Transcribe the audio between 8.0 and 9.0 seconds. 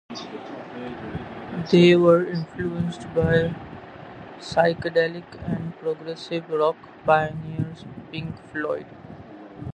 Pink Floyd.